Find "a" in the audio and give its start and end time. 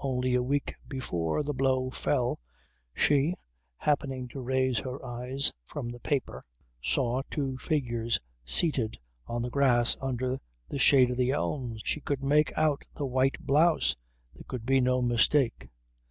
0.34-0.42